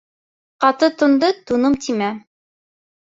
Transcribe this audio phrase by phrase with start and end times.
[0.63, 2.09] Ҡаты тунды туным тимә